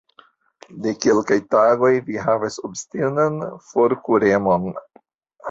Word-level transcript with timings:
De 0.85 0.93
kelkaj 1.03 1.37
tagoj, 1.55 1.91
vi 2.07 2.17
havas 2.23 2.57
obstinan 2.71 3.39
forkuremon. 3.69 4.69